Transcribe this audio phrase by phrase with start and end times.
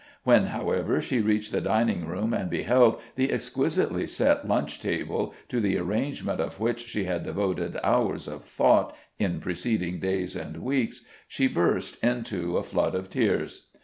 [0.23, 5.59] When, however, she reached the dining room and beheld the exquisitely set lunch table, to
[5.59, 11.03] the arrangement of which she had devoted hours of thought in preceding days and weeks,
[11.27, 13.69] she burst into a flood of tears.